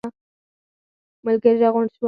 ملګري 1.25 1.57
راغونډ 1.63 1.87
شول. 1.93 1.99